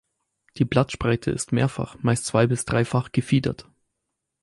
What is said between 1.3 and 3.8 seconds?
mehrfach, meist zwei- bis dreifach gefiedert.